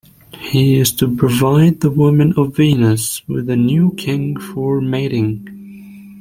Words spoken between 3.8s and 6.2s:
king for mating.